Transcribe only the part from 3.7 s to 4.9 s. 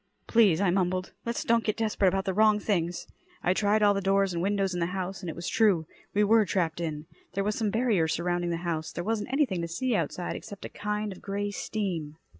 all the doors and windows in the